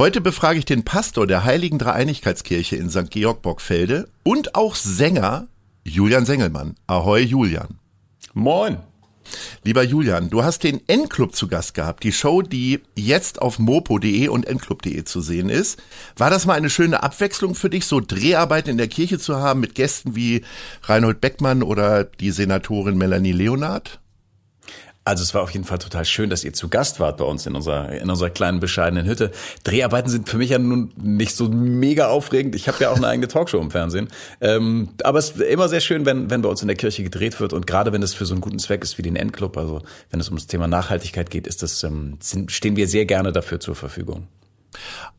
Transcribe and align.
Heute 0.00 0.22
befrage 0.22 0.58
ich 0.58 0.64
den 0.64 0.82
Pastor 0.82 1.26
der 1.26 1.44
Heiligen 1.44 1.78
Dreieinigkeitskirche 1.78 2.74
in 2.74 2.88
St. 2.88 3.10
Georg 3.10 3.42
Bockfelde 3.42 4.08
und 4.22 4.54
auch 4.54 4.74
Sänger 4.74 5.46
Julian 5.84 6.24
Sengelmann. 6.24 6.74
Ahoi 6.86 7.20
Julian. 7.20 7.78
Moin. 8.32 8.78
Lieber 9.62 9.82
Julian, 9.82 10.30
du 10.30 10.42
hast 10.42 10.64
den 10.64 10.80
N-Club 10.86 11.36
zu 11.36 11.48
Gast 11.48 11.74
gehabt, 11.74 12.02
die 12.02 12.12
Show, 12.12 12.40
die 12.40 12.80
jetzt 12.96 13.42
auf 13.42 13.58
mopo.de 13.58 14.28
und 14.28 14.48
nclub.de 14.48 15.04
zu 15.04 15.20
sehen 15.20 15.50
ist. 15.50 15.78
War 16.16 16.30
das 16.30 16.46
mal 16.46 16.54
eine 16.54 16.70
schöne 16.70 17.02
Abwechslung 17.02 17.54
für 17.54 17.68
dich, 17.68 17.84
so 17.84 18.00
Dreharbeiten 18.00 18.70
in 18.70 18.78
der 18.78 18.88
Kirche 18.88 19.18
zu 19.18 19.36
haben 19.36 19.60
mit 19.60 19.74
Gästen 19.74 20.16
wie 20.16 20.46
Reinhold 20.84 21.20
Beckmann 21.20 21.62
oder 21.62 22.04
die 22.04 22.30
Senatorin 22.30 22.96
Melanie 22.96 23.32
Leonard? 23.32 23.99
Also 25.02 25.22
es 25.22 25.32
war 25.34 25.42
auf 25.42 25.50
jeden 25.50 25.64
Fall 25.64 25.78
total 25.78 26.04
schön, 26.04 26.28
dass 26.28 26.44
ihr 26.44 26.52
zu 26.52 26.68
Gast 26.68 27.00
wart 27.00 27.16
bei 27.16 27.24
uns 27.24 27.46
in 27.46 27.54
unserer 27.54 27.90
in 27.90 28.10
unserer 28.10 28.28
kleinen 28.28 28.60
bescheidenen 28.60 29.06
Hütte. 29.06 29.30
Dreharbeiten 29.64 30.10
sind 30.10 30.28
für 30.28 30.36
mich 30.36 30.50
ja 30.50 30.58
nun 30.58 30.92
nicht 31.00 31.34
so 31.34 31.48
mega 31.48 32.08
aufregend. 32.08 32.54
Ich 32.54 32.68
habe 32.68 32.84
ja 32.84 32.90
auch 32.90 32.96
eine 32.96 33.08
eigene 33.08 33.26
Talkshow 33.26 33.58
im 33.58 33.70
Fernsehen. 33.70 34.08
Ähm, 34.42 34.90
aber 35.02 35.18
es 35.18 35.30
ist 35.30 35.40
immer 35.40 35.68
sehr 35.70 35.80
schön, 35.80 36.04
wenn 36.04 36.28
wenn 36.28 36.42
bei 36.42 36.50
uns 36.50 36.60
in 36.60 36.68
der 36.68 36.76
Kirche 36.76 37.02
gedreht 37.02 37.40
wird 37.40 37.54
und 37.54 37.66
gerade 37.66 37.92
wenn 37.92 38.02
es 38.02 38.12
für 38.12 38.26
so 38.26 38.34
einen 38.34 38.42
guten 38.42 38.58
Zweck 38.58 38.84
ist 38.84 38.98
wie 38.98 39.02
den 39.02 39.16
Endclub, 39.16 39.56
also 39.56 39.80
wenn 40.10 40.20
es 40.20 40.28
um 40.28 40.36
das 40.36 40.46
Thema 40.46 40.68
Nachhaltigkeit 40.68 41.30
geht, 41.30 41.46
ist 41.46 41.62
das 41.62 41.82
ähm, 41.82 42.18
stehen 42.48 42.76
wir 42.76 42.86
sehr 42.86 43.06
gerne 43.06 43.32
dafür 43.32 43.58
zur 43.58 43.74
Verfügung. 43.74 44.28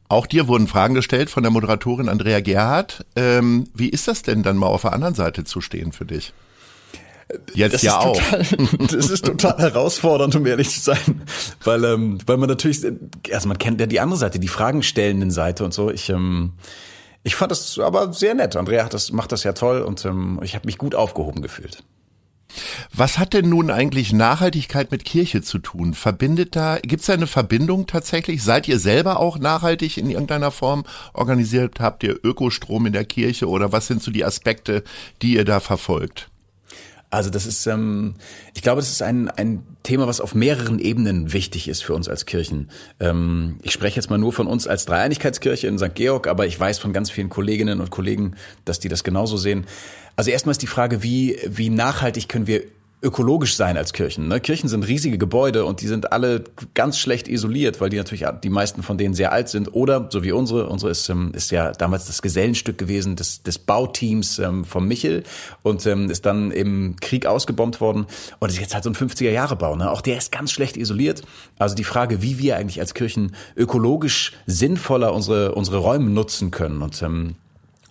Auch 0.09 0.28
dir 0.28 0.48
wurden 0.48 0.68
Fragen 0.68 0.94
gestellt 0.94 1.30
von 1.30 1.42
der 1.42 1.52
Moderatorin 1.52 2.09
Andrea 2.09 2.42
Gerhardt. 2.42 3.06
Ähm, 3.16 3.70
wie 3.74 3.90
ist 3.90 4.08
das 4.08 4.22
denn 4.22 4.44
dann 4.44 4.58
mal 4.58 4.68
auf 4.68 4.82
der 4.82 4.94
anderen 4.94 5.16
Seite 5.16 5.44
zu 5.44 5.62
stehen 5.62 5.92
für 5.92 6.06
dich? 6.06 6.34
Jetzt 7.54 7.74
das 7.74 7.82
ja 7.82 8.00
auch. 8.00 8.18
Total, 8.18 8.46
das 8.92 9.10
ist 9.10 9.26
total 9.26 9.58
herausfordernd, 9.58 10.36
um 10.36 10.46
ehrlich 10.46 10.70
zu 10.70 10.82
sein, 10.82 11.22
weil 11.64 11.84
ähm, 11.84 12.20
weil 12.26 12.38
man 12.38 12.50
natürlich, 12.50 12.86
also 13.32 13.48
man 13.48 13.58
kennt 13.58 13.80
ja 13.80 13.88
die 13.88 14.00
andere 14.00 14.20
Seite, 14.20 14.40
die 14.40 14.48
fragenstellenden 14.48 15.31
Seite 15.31 15.64
und 15.64 15.74
so. 15.74 15.90
Ich 15.90 16.09
ähm, 16.09 16.53
ich 17.24 17.36
fand 17.36 17.52
das 17.52 17.78
aber 17.78 18.14
sehr 18.14 18.34
nett. 18.34 18.56
Andrea 18.56 18.84
hat 18.84 18.94
das, 18.94 19.12
macht 19.12 19.31
das 19.31 19.44
ja 19.44 19.53
toll 19.53 19.81
und 19.81 20.06
ähm, 20.06 20.40
ich 20.44 20.56
habe 20.56 20.66
mich 20.66 20.78
gut 20.78 20.96
aufgehoben 20.96 21.42
gefühlt. 21.42 21.84
Was 22.94 23.18
hat 23.18 23.34
denn 23.34 23.48
nun 23.48 23.72
eigentlich 23.72 24.12
Nachhaltigkeit 24.12 24.92
mit 24.92 25.06
Kirche 25.06 25.42
zu 25.42 25.59
tun? 25.59 25.94
Verbindet 25.94 26.56
da, 26.56 26.80
gibt 26.80 27.02
es 27.02 27.08
da 27.08 27.13
eine 27.13 27.28
Verbindung 27.28 27.88
tatsächlich? 27.88 28.44
Seid 28.44 28.68
ihr 28.68 28.80
selber 28.80 29.19
auch 29.19 29.38
nachhaltig 29.38 29.98
in 29.98 30.09
irgendeiner 30.09 30.52
Form 30.52 30.84
organisiert? 31.13 31.80
Habt 31.80 32.03
ihr 32.03 32.19
Ökostrom 32.24 32.88
in 32.88 32.94
der 32.94 33.06
Kirche 33.06 33.48
oder 33.48 33.72
was 33.72 33.88
sind 33.88 34.03
so 34.03 34.12
die 34.12 34.25
Aspekte, 34.25 34.84
die 35.22 35.36
ihr 35.36 35.46
da 35.46 35.62
verfolgt? 35.62 36.31
Also 37.12 37.30
das 37.30 37.46
ist, 37.46 37.68
ähm, 37.68 38.16
ich 38.54 38.62
glaube, 38.62 38.80
das 38.80 38.90
ist 38.90 39.02
ein, 39.02 39.30
ein 39.30 39.64
Thema, 39.84 40.08
was 40.08 40.22
auf 40.22 40.34
mehreren 40.34 40.80
Ebenen 40.80 41.34
wichtig 41.34 41.68
ist 41.68 41.84
für 41.84 41.94
uns 41.94 42.08
als 42.08 42.26
Kirchen. 42.26 42.70
Ähm, 43.02 43.60
ich 43.64 43.74
spreche 43.74 43.98
jetzt 43.98 44.10
mal 44.10 44.18
nur 44.18 44.32
von 44.32 44.48
uns 44.48 44.66
als 44.66 44.86
Dreieinigkeitskirche 44.86 45.68
in 45.68 45.78
St. 45.78 45.94
Georg, 45.94 46.28
aber 46.28 46.48
ich 46.48 46.58
weiß 46.58 46.80
von 46.80 46.94
ganz 46.94 47.12
vielen 47.12 47.28
Kolleginnen 47.28 47.82
und 47.82 47.92
Kollegen, 47.92 48.36
dass 48.64 48.80
die 48.80 48.88
das 48.88 49.04
genauso 49.04 49.36
sehen. 49.36 49.66
Also 50.16 50.32
erstmal 50.32 50.52
ist 50.52 50.62
die 50.62 50.68
Frage, 50.68 51.04
wie, 51.04 51.38
wie 51.46 51.70
nachhaltig 51.70 52.30
können 52.30 52.48
wir 52.48 52.64
ökologisch 53.01 53.56
sein 53.56 53.78
als 53.78 53.94
Kirchen. 53.94 54.28
Ne? 54.28 54.39
Kirchen 54.39 54.69
sind 54.69 54.88
riesige 54.88 55.17
Gebäude 55.17 55.66
und 55.66 55.81
die 55.81 55.88
sind 55.88 56.12
alle 56.12 56.44
ganz 56.75 57.00
schlecht 57.00 57.28
isoliert, 57.28 57.81
weil 57.81 57.89
die 57.89 57.97
natürlich 57.97 58.25
die 58.44 58.50
meisten 58.50 58.84
von 58.84 58.97
denen 58.97 59.16
sehr 59.16 59.31
alt 59.31 59.50
sind. 59.50 59.73
Oder 59.73 60.07
so 60.12 60.23
wie 60.23 60.31
unsere, 60.31 60.69
unsere 60.69 60.91
ist, 60.91 61.09
ähm, 61.09 61.31
ist 61.34 61.51
ja 61.51 61.72
damals 61.72 62.06
das 62.06 62.22
Gesellenstück 62.22 62.78
gewesen 62.78 63.16
des, 63.16 63.41
des 63.41 63.57
Bauteams 63.57 64.38
ähm, 64.38 64.66
vom 64.66 64.88
Michel 64.88 65.23
und 65.63 65.85
ähm, 65.88 66.12
ist 66.12 66.25
dann 66.25 66.51
im 66.51 66.95
Krieg 67.00 67.25
ausgebombt 67.25 67.81
worden 67.81 68.06
und 68.39 68.50
ist 68.50 68.59
jetzt 68.59 68.75
halt 68.75 68.84
so 68.84 68.91
ein 68.91 68.95
50er 68.95 69.31
Jahre 69.31 69.56
Bau. 69.56 69.75
Ne? 69.75 69.89
Auch 69.89 70.01
der 70.01 70.18
ist 70.18 70.31
ganz 70.31 70.51
schlecht 70.51 70.78
isoliert. 70.78 71.23
Also 71.57 71.75
die 71.75 71.83
Frage, 71.83 72.22
wie 72.22 72.38
wir 72.38 72.57
eigentlich 72.57 72.79
als 72.79 72.94
Kirchen 72.94 73.35
ökologisch 73.56 74.33
sinnvoller 74.45 75.13
unsere 75.13 75.56
unsere 75.56 75.78
Räume 75.78 76.09
nutzen 76.09 76.51
können 76.51 76.81
und 76.81 77.01
ähm, 77.01 77.35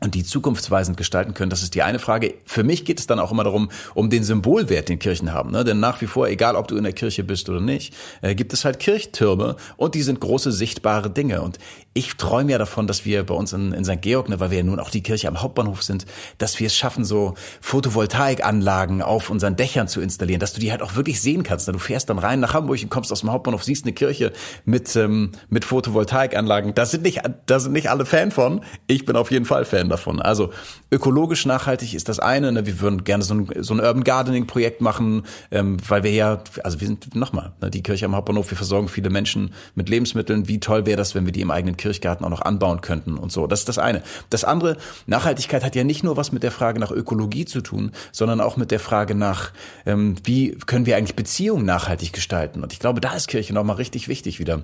und 0.01 0.15
die 0.15 0.25
zukunftsweisend 0.25 0.97
gestalten 0.97 1.35
können. 1.35 1.51
Das 1.51 1.63
ist 1.63 1.75
die 1.75 1.83
eine 1.83 1.99
Frage. 1.99 2.35
Für 2.45 2.65
mich 2.65 2.85
geht 2.85 2.99
es 2.99 3.07
dann 3.07 3.19
auch 3.19 3.31
immer 3.31 3.45
darum, 3.45 3.71
um 3.95 4.11
den 4.11 4.25
Symbolwert, 4.25 4.89
den 4.89 4.99
Kirchen 4.99 5.33
haben. 5.33 5.51
Ne? 5.51 5.63
Denn 5.65 5.81
nach 5.81 6.01
wie 6.01 6.07
vor, 6.07 6.29
egal 6.29 6.57
ob 6.57 6.69
du 6.69 6.77
in 6.77 6.85
der 6.85 6.93
Kirche 6.93 7.23
bist 7.23 7.49
oder 7.49 7.61
nicht, 7.61 7.95
äh, 8.23 8.35
gibt 8.35 8.53
es 8.53 8.65
halt 8.65 8.79
Kirchtürme 8.79 9.57
und 9.77 9.95
die 9.95 10.03
sind 10.03 10.21
große 10.21 10.53
sichtbare 10.53 11.11
Dinge. 11.11 11.43
Und 11.43 11.59
ich 11.93 12.17
träume 12.17 12.53
ja 12.53 12.59
davon, 12.59 12.87
dass 12.87 13.05
wir 13.05 13.25
bei 13.25 13.35
uns 13.35 13.53
in, 13.53 13.73
in 13.73 13.85
St. 13.85 14.01
Georg, 14.01 14.29
ne, 14.29 14.41
weil 14.41 14.51
wir 14.51 14.59
ja 14.59 14.65
nun 14.65 14.81
auch 14.81 14.91
die 14.91 15.03
Kirche 15.03 15.29
am 15.29 15.43
Hauptbahnhof 15.43 15.83
sind, 15.83 16.07
dass 16.39 16.59
wir 16.59 16.69
es 16.69 16.77
schaffen, 16.77 17.05
so 17.05 17.35
Photovoltaikanlagen 17.61 19.03
auf 19.03 19.29
unseren 19.29 19.57
Dächern 19.57 19.89
zu 19.89 20.01
installieren, 20.01 20.41
dass 20.41 20.55
du 20.55 20.61
die 20.61 20.71
halt 20.71 20.83
auch 20.83 20.95
wirklich 20.97 21.21
sehen 21.21 21.43
kannst. 21.43 21.67
Ne? 21.67 21.75
Du 21.75 21.79
fährst 21.79 22.09
dann 22.09 22.19
rein 22.19 22.41
nach 22.41 22.55
Hamburg 22.55 22.83
und 22.83 22.91
kommst 22.91 23.13
aus 23.13 23.21
dem 23.21 23.33
Hauptbahnhof, 23.33 23.65
siehst 23.65 23.85
eine 23.85 23.93
Kirche 23.93 24.33
mit, 24.65 24.97
ähm, 24.97 25.33
mit 25.51 25.65
Photovoltaikanlagen. 25.65 26.75
Da 26.75 26.87
sind 26.87 27.03
nicht, 27.03 27.21
da 27.47 27.61
sind 27.61 27.73
nicht 27.73 27.91
alle 27.91 28.07
Fan 28.07 28.31
von. 28.31 28.63
Ich 28.87 29.05
bin 29.05 29.17
auf 29.17 29.31
jeden 29.31 29.45
Fall 29.45 29.65
Fan 29.65 29.90
davon. 29.91 30.21
Also 30.23 30.51
ökologisch 30.91 31.47
nachhaltig 31.47 31.95
ist 31.95 32.09
das 32.09 32.19
eine. 32.19 32.53
Ne? 32.53 32.67
Wir 32.67 32.81
würden 32.81 33.05
gerne 33.05 33.23
so 33.25 33.35
ein, 33.35 33.49
so 33.59 33.75
ein 33.75 33.81
Urban 33.81 34.05
Gardening 34.05 34.47
Projekt 34.47 34.81
machen, 34.81 35.25
ähm, 35.51 35.77
weil 35.87 36.03
wir 36.03 36.13
ja, 36.13 36.43
also 36.65 36.81
wir 36.81 36.87
sind 36.87 37.15
nochmal, 37.15 37.53
ne, 37.61 37.71
die 37.71 37.83
Kirche 37.83 38.07
am 38.07 38.17
Hauptbahnhof, 38.17 38.51
wir 38.51 38.57
versorgen 38.57 38.89
viele 38.89 39.11
Menschen 39.11 39.53
mit 39.75 39.89
Lebensmitteln. 39.89 40.49
Wie 40.49 40.61
toll 40.61 40.87
wäre 40.87 40.97
das, 40.97 41.15
wenn 41.15 41.27
wir 41.27 41.33
die 41.33 41.41
im 41.43 41.51
eigenen 41.51 41.77
Kirchgarten 41.77 42.25
auch 42.25 42.31
noch 42.31 42.43
anbauen 42.43 42.81
könnten 42.81 43.19
und 43.19 43.31
so. 43.33 43.47
Das 43.47 43.61
ist 43.61 43.69
das 43.69 43.79
eine. 43.79 44.03
Das 44.31 44.45
andere, 44.45 44.77
Nachhaltigkeit 45.07 45.65
hat 45.65 45.77
ja 45.77 45.85
nicht 45.85 46.05
nur 46.05 46.17
was 46.17 46.33
mit 46.33 46.43
der 46.43 46.53
Frage 46.53 46.81
nach 46.81 46.91
Ökologie 46.91 47.45
zu 47.45 47.61
tun, 47.61 47.93
sondern 48.13 48.41
auch 48.41 48.57
mit 48.57 48.71
der 48.71 48.81
Frage 48.81 49.15
nach, 49.15 49.53
ähm, 49.87 50.17
wie 50.25 50.53
können 50.67 50.87
wir 50.87 50.97
eigentlich 50.97 51.17
Beziehungen 51.17 51.65
nachhaltig 51.65 52.13
gestalten? 52.13 52.63
Und 52.63 52.73
ich 52.73 52.79
glaube, 52.79 53.01
da 53.01 53.15
ist 53.15 53.29
Kirche 53.29 53.53
nochmal 53.53 53.77
richtig 53.77 54.09
wichtig 54.09 54.39
wieder. 54.39 54.63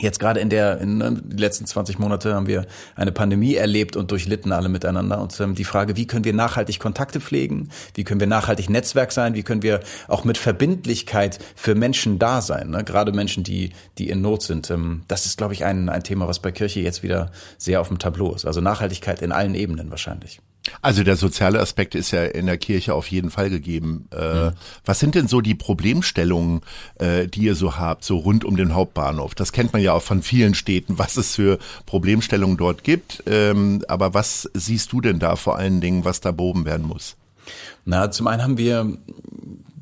Jetzt 0.00 0.18
gerade 0.18 0.40
in 0.40 0.50
der 0.50 0.80
in 0.80 0.98
ne, 0.98 1.22
die 1.22 1.36
letzten 1.36 1.66
20 1.66 2.00
Monate 2.00 2.34
haben 2.34 2.48
wir 2.48 2.66
eine 2.96 3.12
Pandemie 3.12 3.54
erlebt 3.54 3.96
und 3.96 4.10
durchlitten 4.10 4.50
alle 4.50 4.68
miteinander. 4.68 5.20
Und 5.20 5.38
ähm, 5.38 5.54
die 5.54 5.64
Frage, 5.64 5.96
wie 5.96 6.06
können 6.06 6.24
wir 6.24 6.32
nachhaltig 6.32 6.80
Kontakte 6.80 7.20
pflegen? 7.20 7.68
Wie 7.94 8.02
können 8.02 8.18
wir 8.18 8.26
nachhaltig 8.26 8.68
Netzwerk 8.68 9.12
sein? 9.12 9.34
Wie 9.34 9.44
können 9.44 9.62
wir 9.62 9.80
auch 10.08 10.24
mit 10.24 10.36
Verbindlichkeit 10.36 11.38
für 11.54 11.76
Menschen 11.76 12.18
da 12.18 12.42
sein? 12.42 12.70
Ne? 12.70 12.82
Gerade 12.82 13.12
Menschen, 13.12 13.44
die 13.44 13.70
die 13.98 14.10
in 14.10 14.20
Not 14.20 14.42
sind. 14.42 14.68
Ähm, 14.70 15.02
das 15.06 15.26
ist, 15.26 15.38
glaube 15.38 15.54
ich, 15.54 15.64
ein 15.64 15.88
ein 15.88 16.02
Thema, 16.02 16.26
was 16.26 16.40
bei 16.40 16.50
Kirche 16.50 16.80
jetzt 16.80 17.04
wieder 17.04 17.30
sehr 17.56 17.80
auf 17.80 17.88
dem 17.88 17.98
Tableau 17.98 18.34
ist. 18.34 18.46
Also 18.46 18.60
Nachhaltigkeit 18.60 19.22
in 19.22 19.30
allen 19.30 19.54
Ebenen 19.54 19.90
wahrscheinlich. 19.90 20.40
Also 20.80 21.04
der 21.04 21.16
soziale 21.16 21.60
Aspekt 21.60 21.94
ist 21.94 22.10
ja 22.10 22.24
in 22.24 22.46
der 22.46 22.56
Kirche 22.56 22.94
auf 22.94 23.06
jeden 23.08 23.30
Fall 23.30 23.50
gegeben. 23.50 24.08
Äh, 24.10 24.46
mhm. 24.46 24.52
Was 24.84 24.98
sind 24.98 25.14
denn 25.14 25.28
so 25.28 25.40
die 25.40 25.54
Problemstellungen, 25.54 26.62
äh, 26.98 27.26
die 27.26 27.42
ihr 27.42 27.54
so 27.54 27.76
habt, 27.76 28.04
so 28.04 28.16
rund 28.16 28.44
um 28.44 28.56
den 28.56 28.74
Hauptbahnhof? 28.74 29.34
Das 29.34 29.52
kennt 29.52 29.72
man 29.72 29.82
ja 29.82 29.92
auch 29.92 30.02
von 30.02 30.22
vielen 30.22 30.54
Städten, 30.54 30.98
was 30.98 31.16
es 31.16 31.34
für 31.34 31.58
Problemstellungen 31.86 32.56
dort 32.56 32.84
gibt. 32.84 33.22
Ähm, 33.26 33.84
aber 33.88 34.14
was 34.14 34.50
siehst 34.54 34.92
du 34.92 35.00
denn 35.00 35.18
da 35.18 35.36
vor 35.36 35.56
allen 35.56 35.80
Dingen, 35.80 36.04
was 36.04 36.20
da 36.20 36.32
behoben 36.32 36.64
werden 36.64 36.86
muss? 36.86 37.16
Na, 37.84 38.10
zum 38.10 38.26
einen 38.26 38.42
haben 38.42 38.56
wir 38.56 38.96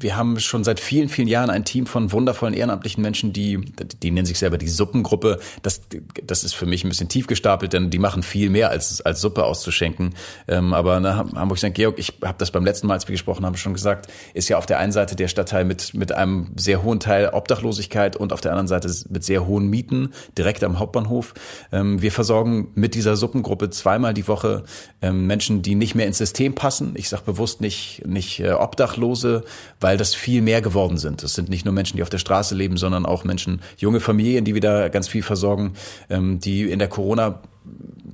wir 0.03 0.17
haben 0.17 0.39
schon 0.41 0.65
seit 0.65 0.81
vielen, 0.81 1.09
vielen 1.09 1.29
Jahren 1.29 1.51
ein 1.51 1.65
Team 1.65 1.87
von 1.87 2.13
wundervollen 2.13 2.55
ehrenamtlichen 2.55 3.03
Menschen, 3.03 3.33
die, 3.33 3.61
die 4.03 4.11
nennen 4.11 4.27
sich 4.27 4.39
selber 4.39 4.59
die 4.59 4.69
Suppengruppe. 4.69 5.39
Das, 5.63 5.83
das 6.25 6.45
ist 6.45 6.55
für 6.55 6.67
mich 6.67 6.85
ein 6.85 6.89
bisschen 6.89 7.09
tief 7.09 7.27
gestapelt, 7.27 7.73
denn 7.73 7.91
die 7.91 7.99
machen 7.99 8.23
viel 8.23 8.51
mehr 8.51 8.71
als, 8.71 9.01
als 9.01 9.21
Suppe 9.21 9.45
auszuschenken. 9.45 10.15
Ähm, 10.49 10.75
aber 10.75 11.01
ne, 11.01 11.17
Hamburg 11.35 11.59
St. 11.59 11.75
Georg, 11.75 11.99
ich 11.99 12.15
habe 12.23 12.39
das 12.39 12.51
beim 12.51 12.65
letzten 12.65 12.87
Mal, 12.87 12.95
als 12.95 13.09
wir 13.09 13.13
gesprochen 13.13 13.47
haben, 13.47 13.57
schon 13.57 13.75
gesagt, 13.75 14.09
ist 14.35 14.49
ja 14.49 14.59
auf 14.59 14.67
der 14.67 14.79
einen 14.79 14.93
Seite 14.93 15.17
der 15.17 15.29
Stadtteil 15.29 15.65
mit, 15.65 15.95
mit 15.95 16.13
einem 16.13 16.49
sehr 16.57 16.83
hohen 16.83 17.01
Teil 17.01 17.31
Obdachlosigkeit 17.33 18.17
und 18.17 18.33
auf 18.33 18.41
der 18.41 18.53
anderen 18.53 18.69
Seite 18.69 18.93
mit 19.09 19.25
sehr 19.25 19.47
hohen 19.47 19.69
Mieten 19.69 20.13
direkt 20.37 20.65
am 20.65 20.79
Hauptbahnhof. 20.79 21.35
Ähm, 21.71 22.03
wir 22.03 22.13
versorgen 22.13 22.69
mit 22.75 22.95
dieser 22.95 23.17
Suppengruppe 23.17 23.71
zweimal 23.71 24.15
die 24.15 24.29
Woche 24.29 24.65
ähm, 25.01 25.27
Menschen, 25.27 25.63
die 25.63 25.75
nicht 25.75 25.95
mehr 25.95 26.07
ins 26.07 26.19
System 26.19 26.55
passen. 26.55 26.93
Ich 26.97 27.09
sage 27.09 27.23
bewusst 27.25 27.61
nicht, 27.61 28.03
nicht 28.07 28.41
äh, 28.41 28.53
Obdachlose, 28.53 29.45
weil 29.81 29.92
das 29.97 30.15
viel 30.15 30.43
mehr 30.43 30.63
geworden 30.63 30.99
sind. 30.99 31.23
Es 31.23 31.35
sind 31.35 31.49
nicht 31.49 31.65
nur 31.65 31.75
Menschen, 31.75 31.97
die 31.97 32.03
auf 32.03 32.11
der 32.11 32.19
Straße 32.19 32.55
leben, 32.55 32.77
sondern 32.77 33.07
auch 33.07 33.25
Menschen, 33.25 33.61
junge 33.77 34.01
Familien, 34.01 34.45
die 34.45 34.55
wieder 34.55 34.91
ganz 34.91 35.09
viel 35.09 35.23
versorgen, 35.23 35.75
ähm, 36.11 36.41
die 36.41 36.71
in 36.71 36.79
der 36.79 36.89
Corona 36.89 37.41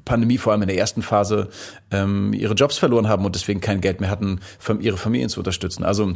Pandemie, 0.04 0.38
vor 0.38 0.52
allem 0.52 0.62
in 0.62 0.68
der 0.68 0.78
ersten 0.78 1.02
Phase, 1.02 1.48
ähm, 1.90 2.32
ihre 2.32 2.54
Jobs 2.54 2.78
verloren 2.78 3.08
haben 3.08 3.24
und 3.24 3.34
deswegen 3.34 3.60
kein 3.60 3.80
Geld 3.80 4.00
mehr 4.00 4.10
hatten, 4.10 4.40
ihre 4.80 4.96
Familien 4.96 5.28
zu 5.28 5.40
unterstützen. 5.40 5.84
Also 5.84 6.14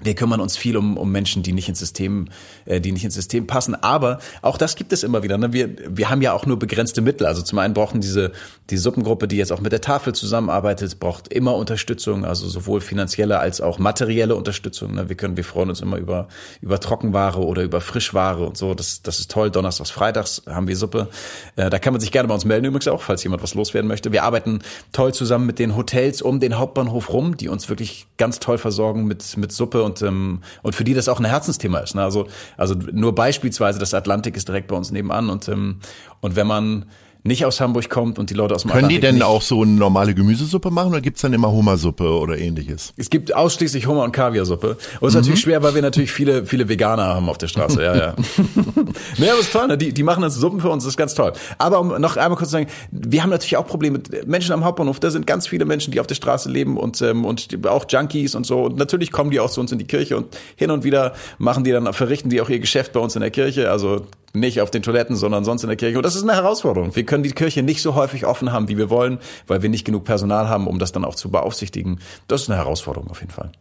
wir 0.00 0.14
kümmern 0.14 0.40
uns 0.40 0.56
viel 0.56 0.76
um, 0.76 0.96
um 0.96 1.10
Menschen, 1.10 1.42
die 1.42 1.52
nicht 1.52 1.68
ins 1.68 1.80
System, 1.80 2.28
äh, 2.66 2.80
die 2.80 2.92
nicht 2.92 3.04
ins 3.04 3.14
System 3.14 3.46
passen. 3.46 3.74
Aber 3.74 4.18
auch 4.42 4.56
das 4.56 4.76
gibt 4.76 4.92
es 4.92 5.02
immer 5.02 5.22
wieder. 5.22 5.38
Ne? 5.38 5.52
Wir, 5.52 5.70
wir 5.88 6.08
haben 6.08 6.22
ja 6.22 6.32
auch 6.32 6.46
nur 6.46 6.58
begrenzte 6.58 7.00
Mittel. 7.00 7.26
Also 7.26 7.42
zum 7.42 7.58
einen 7.58 7.74
brauchen 7.74 8.00
diese 8.00 8.32
die 8.70 8.76
Suppengruppe, 8.76 9.26
die 9.26 9.36
jetzt 9.36 9.50
auch 9.50 9.60
mit 9.60 9.72
der 9.72 9.80
Tafel 9.80 10.14
zusammenarbeitet, 10.14 11.00
braucht 11.00 11.28
immer 11.28 11.54
Unterstützung, 11.56 12.24
also 12.24 12.48
sowohl 12.48 12.80
finanzielle 12.80 13.38
als 13.38 13.60
auch 13.60 13.78
materielle 13.78 14.36
Unterstützung. 14.36 14.94
Ne? 14.94 15.08
Wir 15.08 15.16
können, 15.16 15.36
wir 15.36 15.44
freuen 15.44 15.68
uns 15.70 15.80
immer 15.80 15.96
über 15.96 16.28
über 16.60 16.78
Trockenware 16.78 17.40
oder 17.40 17.62
über 17.62 17.80
Frischware 17.80 18.46
und 18.46 18.56
so. 18.56 18.74
Das 18.74 19.02
das 19.02 19.18
ist 19.18 19.30
toll. 19.30 19.50
Donnerstags, 19.50 19.90
Freitags 19.90 20.42
haben 20.46 20.68
wir 20.68 20.76
Suppe. 20.76 21.08
Äh, 21.56 21.70
da 21.70 21.78
kann 21.78 21.92
man 21.92 22.00
sich 22.00 22.12
gerne 22.12 22.28
bei 22.28 22.34
uns 22.34 22.44
melden 22.44 22.66
übrigens 22.66 22.86
auch, 22.88 23.02
falls 23.02 23.24
jemand 23.24 23.42
was 23.42 23.54
loswerden 23.54 23.88
möchte. 23.88 24.12
Wir 24.12 24.22
arbeiten 24.22 24.60
toll 24.92 25.12
zusammen 25.12 25.46
mit 25.46 25.58
den 25.58 25.76
Hotels 25.76 26.22
um 26.22 26.38
den 26.38 26.58
Hauptbahnhof 26.58 27.12
rum, 27.12 27.36
die 27.36 27.48
uns 27.48 27.68
wirklich 27.68 28.06
ganz 28.16 28.38
toll 28.38 28.58
versorgen 28.58 29.06
mit 29.06 29.36
mit 29.36 29.50
Suppe 29.50 29.87
und, 29.88 30.02
ähm, 30.02 30.40
und 30.62 30.74
für 30.74 30.84
die 30.84 30.94
das 30.94 31.08
auch 31.08 31.18
ein 31.18 31.24
Herzensthema 31.24 31.78
ist. 31.78 31.94
Ne? 31.94 32.02
Also, 32.02 32.26
also 32.56 32.74
nur 32.92 33.14
beispielsweise 33.14 33.78
das 33.78 33.94
Atlantik 33.94 34.36
ist 34.36 34.48
direkt 34.48 34.68
bei 34.68 34.76
uns 34.76 34.90
nebenan 34.90 35.30
und, 35.30 35.48
ähm, 35.48 35.80
und 36.20 36.36
wenn 36.36 36.46
man 36.46 36.86
nicht 37.24 37.44
aus 37.44 37.60
Hamburg 37.60 37.88
kommt 37.90 38.18
und 38.18 38.30
die 38.30 38.34
Leute 38.34 38.54
aus 38.54 38.62
dem 38.62 38.70
Können 38.70 38.84
Atlantik 38.84 39.00
die 39.00 39.06
denn 39.06 39.14
nicht, 39.16 39.24
auch 39.24 39.42
so 39.42 39.62
eine 39.62 39.72
normale 39.72 40.14
Gemüsesuppe 40.14 40.70
machen 40.70 40.90
oder 40.90 41.00
gibt's 41.00 41.20
dann 41.20 41.32
immer 41.32 41.50
Hummersuppe 41.50 42.08
oder 42.08 42.38
ähnliches? 42.38 42.92
Es 42.96 43.10
gibt 43.10 43.34
ausschließlich 43.34 43.86
Hummer- 43.86 44.04
und 44.04 44.12
Kaviarsuppe. 44.12 44.76
Und 45.00 45.08
es 45.08 45.14
ist 45.14 45.20
natürlich 45.20 45.40
schwer, 45.40 45.62
weil 45.62 45.74
wir 45.74 45.82
natürlich 45.82 46.12
viele, 46.12 46.46
viele 46.46 46.68
Veganer 46.68 47.06
haben 47.06 47.28
auf 47.28 47.38
der 47.38 47.48
Straße. 47.48 47.82
Ja, 47.82 47.96
ja. 47.96 48.14
nee, 49.18 49.28
aber 49.28 49.40
ist 49.40 49.52
toll. 49.52 49.68
Ne? 49.68 49.78
Die, 49.78 49.92
die 49.92 50.02
machen 50.02 50.22
das 50.22 50.34
Suppen 50.34 50.60
für 50.60 50.70
uns, 50.70 50.84
das 50.84 50.92
ist 50.92 50.96
ganz 50.96 51.14
toll. 51.14 51.32
Aber 51.58 51.80
um 51.80 51.88
noch 52.00 52.16
einmal 52.16 52.36
kurz 52.36 52.50
zu 52.50 52.52
sagen, 52.52 52.68
wir 52.90 53.22
haben 53.22 53.30
natürlich 53.30 53.56
auch 53.56 53.66
Probleme 53.66 53.98
mit 53.98 54.26
Menschen 54.26 54.52
am 54.52 54.64
Hauptbahnhof. 54.64 55.00
Da 55.00 55.10
sind 55.10 55.26
ganz 55.26 55.46
viele 55.46 55.64
Menschen, 55.64 55.92
die 55.92 56.00
auf 56.00 56.06
der 56.06 56.14
Straße 56.14 56.50
leben 56.50 56.76
und, 56.76 57.00
ähm, 57.02 57.24
und 57.24 57.66
auch 57.66 57.86
Junkies 57.88 58.34
und 58.34 58.46
so. 58.46 58.64
Und 58.64 58.76
natürlich 58.76 59.12
kommen 59.12 59.30
die 59.30 59.40
auch 59.40 59.50
zu 59.50 59.60
uns 59.60 59.72
in 59.72 59.78
die 59.78 59.86
Kirche 59.86 60.16
und 60.16 60.36
hin 60.56 60.70
und 60.70 60.84
wieder 60.84 61.14
machen 61.38 61.64
die 61.64 61.72
dann, 61.72 61.92
verrichten 61.92 62.30
die 62.30 62.40
auch 62.40 62.48
ihr 62.48 62.60
Geschäft 62.60 62.92
bei 62.92 63.00
uns 63.00 63.14
in 63.16 63.20
der 63.20 63.30
Kirche. 63.30 63.70
Also 63.70 64.06
nicht 64.34 64.60
auf 64.60 64.70
den 64.70 64.82
Toiletten, 64.82 65.16
sondern 65.16 65.44
sonst 65.44 65.62
in 65.62 65.68
der 65.68 65.76
Kirche. 65.76 65.96
Und 65.96 66.04
das 66.04 66.16
ist 66.16 66.22
eine 66.22 66.34
Herausforderung. 66.34 66.94
Wir 66.94 67.04
können 67.04 67.22
die 67.22 67.30
Kirche 67.30 67.62
nicht 67.62 67.82
so 67.82 67.94
häufig 67.94 68.26
offen 68.26 68.52
haben, 68.52 68.68
wie 68.68 68.76
wir 68.76 68.90
wollen, 68.90 69.18
weil 69.46 69.62
wir 69.62 69.68
nicht 69.68 69.84
genug 69.84 70.04
Personal 70.04 70.48
haben, 70.48 70.66
um 70.66 70.78
das 70.78 70.92
dann 70.92 71.04
auch 71.04 71.14
zu 71.14 71.30
beaufsichtigen. 71.30 72.00
Das 72.26 72.42
ist 72.42 72.50
eine 72.50 72.58
Herausforderung 72.58 73.10
auf 73.10 73.20
jeden 73.20 73.32
Fall. 73.32 73.52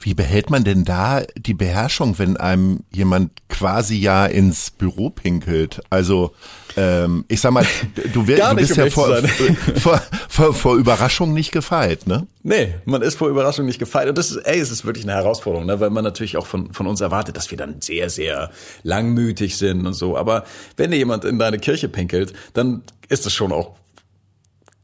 Wie 0.00 0.14
behält 0.14 0.50
man 0.50 0.64
denn 0.64 0.84
da 0.84 1.22
die 1.36 1.54
Beherrschung, 1.54 2.18
wenn 2.18 2.36
einem 2.36 2.80
jemand 2.90 3.30
quasi 3.48 3.96
ja 3.96 4.26
ins 4.26 4.70
Büro 4.70 5.10
pinkelt? 5.10 5.80
Also 5.90 6.34
ähm, 6.76 7.24
ich 7.28 7.40
sag 7.40 7.52
mal, 7.52 7.66
du, 8.12 8.26
wir, 8.26 8.36
Gar 8.36 8.50
du 8.50 8.60
nicht, 8.60 8.68
bist 8.68 8.76
ja 8.76 8.90
vor, 8.90 9.16
vor, 9.76 10.02
vor, 10.28 10.54
vor 10.54 10.76
Überraschung 10.76 11.32
nicht 11.32 11.52
gefeit, 11.52 12.06
ne? 12.06 12.26
Nee, 12.42 12.74
man 12.84 13.02
ist 13.02 13.16
vor 13.16 13.28
Überraschung 13.28 13.64
nicht 13.64 13.78
gefeit. 13.78 14.08
Und 14.08 14.18
das 14.18 14.30
ist, 14.30 14.38
ey, 14.38 14.58
es 14.58 14.70
ist 14.70 14.84
wirklich 14.84 15.04
eine 15.04 15.14
Herausforderung, 15.14 15.66
ne? 15.66 15.80
weil 15.80 15.90
man 15.90 16.04
natürlich 16.04 16.36
auch 16.36 16.46
von, 16.46 16.72
von 16.72 16.86
uns 16.86 17.00
erwartet, 17.00 17.36
dass 17.36 17.50
wir 17.50 17.58
dann 17.58 17.80
sehr, 17.80 18.10
sehr 18.10 18.50
langmütig 18.82 19.56
sind 19.56 19.86
und 19.86 19.94
so. 19.94 20.16
Aber 20.16 20.44
wenn 20.76 20.90
dir 20.90 20.96
jemand 20.96 21.24
in 21.24 21.38
deine 21.38 21.58
Kirche 21.58 21.88
pinkelt, 21.88 22.32
dann 22.52 22.82
ist 23.08 23.24
das 23.24 23.32
schon 23.32 23.52
auch 23.52 23.76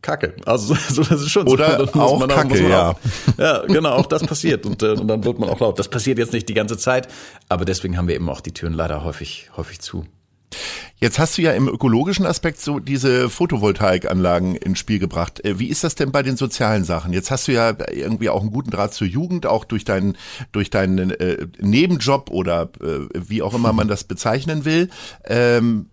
Kacke. 0.03 0.35
Also 0.47 0.75
so, 0.89 1.03
das 1.03 1.23
ist 1.23 1.31
schon 1.31 1.47
Oder 1.49 1.79
so. 1.79 1.87
Dann 1.87 2.01
auch 2.01 2.29
Kacke, 2.29 2.63
man 2.63 2.71
ja. 2.71 2.91
Auch, 2.91 2.99
ja, 3.39 3.63
genau, 3.67 3.93
auch 3.93 4.07
das 4.07 4.25
passiert. 4.25 4.67
Und, 4.67 4.83
äh, 4.83 4.93
und 4.93 5.09
dann 5.09 5.25
wird 5.25 5.39
man 5.39 5.49
auch 5.49 5.61
laut. 5.61 5.79
Das 5.79 5.89
passiert 5.89 6.19
jetzt 6.19 6.33
nicht 6.33 6.49
die 6.49 6.55
ganze 6.55 6.79
Zeit, 6.79 7.09
aber 7.49 7.65
deswegen 7.65 7.97
haben 7.97 8.09
wir 8.09 8.15
eben 8.15 8.29
auch 8.29 8.41
die 8.41 8.53
Türen 8.53 8.75
leider 8.75 9.05
häufig, 9.05 9.51
häufig 9.57 9.81
zu. 9.81 10.05
Jetzt 10.97 11.19
hast 11.19 11.39
du 11.39 11.43
ja 11.43 11.53
im 11.53 11.69
ökologischen 11.69 12.27
Aspekt 12.27 12.61
so 12.61 12.79
diese 12.79 13.31
Photovoltaikanlagen 13.31 14.57
ins 14.57 14.79
Spiel 14.79 14.99
gebracht. 14.99 15.43
Äh, 15.45 15.59
Wie 15.59 15.69
ist 15.69 15.85
das 15.85 15.95
denn 15.95 16.13
bei 16.13 16.23
den 16.23 16.37
sozialen 16.37 16.85
Sachen? 16.85 17.13
Jetzt 17.13 17.31
hast 17.31 17.49
du 17.49 17.53
ja 17.53 17.75
irgendwie 17.91 18.29
auch 18.29 18.41
einen 18.41 18.51
guten 18.51 18.71
Draht 18.71 18.93
zur 18.93 19.07
Jugend, 19.07 19.47
auch 19.47 19.65
durch 19.65 19.85
deinen 19.85 20.17
durch 20.53 20.71
deinen 20.71 21.11
äh, 21.11 21.47
Nebenjob 21.59 22.31
oder 22.31 22.71
äh, 22.83 23.07
wie 23.15 23.43
auch 23.43 23.55
immer 23.55 23.73
man 23.73 23.89
das 23.89 24.05
bezeichnen 24.05 24.65
will. 24.65 24.91
Ähm, 25.25 25.87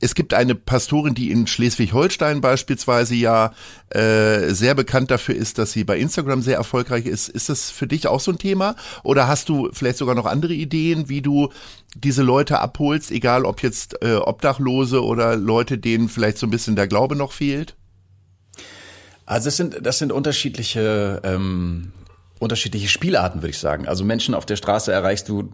es 0.00 0.14
gibt 0.14 0.34
eine 0.34 0.54
Pastorin, 0.54 1.14
die 1.14 1.30
in 1.30 1.46
Schleswig-Holstein 1.46 2.40
beispielsweise 2.40 3.14
ja 3.14 3.52
äh, 3.90 4.50
sehr 4.50 4.74
bekannt 4.74 5.10
dafür 5.10 5.34
ist, 5.34 5.58
dass 5.58 5.72
sie 5.72 5.84
bei 5.84 5.98
Instagram 5.98 6.42
sehr 6.42 6.56
erfolgreich 6.56 7.06
ist. 7.06 7.28
Ist 7.28 7.48
das 7.48 7.70
für 7.70 7.86
dich 7.86 8.06
auch 8.06 8.20
so 8.20 8.32
ein 8.32 8.38
Thema? 8.38 8.76
Oder 9.02 9.28
hast 9.28 9.48
du 9.48 9.70
vielleicht 9.72 9.98
sogar 9.98 10.14
noch 10.14 10.26
andere 10.26 10.54
Ideen, 10.54 11.08
wie 11.08 11.22
du 11.22 11.50
diese 11.96 12.22
Leute 12.22 12.60
abholst, 12.60 13.10
egal 13.10 13.44
ob 13.44 13.62
jetzt 13.62 14.02
äh, 14.02 14.16
Obdachlose 14.16 15.02
oder 15.02 15.36
Leute, 15.36 15.78
denen 15.78 16.08
vielleicht 16.08 16.38
so 16.38 16.46
ein 16.46 16.50
bisschen 16.50 16.76
der 16.76 16.86
Glaube 16.86 17.16
noch 17.16 17.32
fehlt? 17.32 17.74
Also 19.26 19.46
das 19.46 19.56
sind, 19.56 19.84
das 19.84 19.98
sind 19.98 20.12
unterschiedliche, 20.12 21.20
ähm, 21.24 21.92
unterschiedliche 22.38 22.88
Spielarten, 22.88 23.42
würde 23.42 23.50
ich 23.50 23.58
sagen. 23.58 23.86
Also 23.86 24.04
Menschen 24.04 24.34
auf 24.34 24.46
der 24.46 24.56
Straße 24.56 24.92
erreichst 24.92 25.28
du 25.28 25.50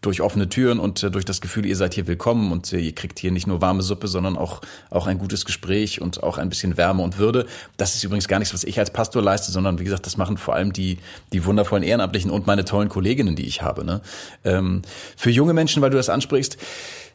durch 0.00 0.20
offene 0.20 0.48
Türen 0.48 0.78
und 0.78 1.02
äh, 1.02 1.10
durch 1.10 1.24
das 1.24 1.40
Gefühl, 1.40 1.66
ihr 1.66 1.76
seid 1.76 1.94
hier 1.94 2.06
willkommen 2.06 2.52
und 2.52 2.72
äh, 2.72 2.78
ihr 2.78 2.94
kriegt 2.94 3.18
hier 3.18 3.32
nicht 3.32 3.46
nur 3.46 3.60
warme 3.60 3.82
Suppe, 3.82 4.06
sondern 4.06 4.36
auch, 4.36 4.60
auch 4.90 5.06
ein 5.06 5.18
gutes 5.18 5.44
Gespräch 5.44 6.00
und 6.00 6.22
auch 6.22 6.38
ein 6.38 6.48
bisschen 6.48 6.76
Wärme 6.76 7.02
und 7.02 7.18
Würde. 7.18 7.46
Das 7.76 7.94
ist 7.94 8.04
übrigens 8.04 8.28
gar 8.28 8.38
nichts, 8.38 8.54
was 8.54 8.64
ich 8.64 8.78
als 8.78 8.92
Pastor 8.92 9.22
leiste, 9.22 9.50
sondern 9.50 9.78
wie 9.78 9.84
gesagt, 9.84 10.06
das 10.06 10.16
machen 10.16 10.36
vor 10.36 10.54
allem 10.54 10.72
die, 10.72 10.98
die 11.32 11.44
wundervollen 11.44 11.82
Ehrenamtlichen 11.82 12.30
und 12.30 12.46
meine 12.46 12.64
tollen 12.64 12.88
Kolleginnen, 12.88 13.34
die 13.34 13.46
ich 13.46 13.62
habe. 13.62 13.84
Ne? 13.84 14.00
Ähm, 14.44 14.82
für 15.16 15.30
junge 15.30 15.52
Menschen, 15.52 15.82
weil 15.82 15.90
du 15.90 15.96
das 15.96 16.08
ansprichst, 16.08 16.58